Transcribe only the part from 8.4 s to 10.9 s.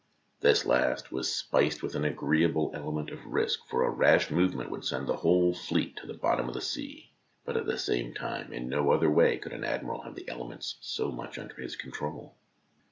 in no other way could an admiral have the elements